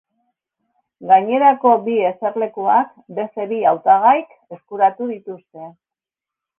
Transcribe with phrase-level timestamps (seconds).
[1.11, 5.73] Gainerako bi eserlekuak beste bi hautagaik eskuratu dituzte.